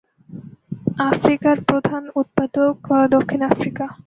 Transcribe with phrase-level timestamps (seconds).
[1.05, 2.75] আফ্রিকার প্রধান উৎপাদক
[3.11, 3.85] দক্ষিণ আফ্রিকা।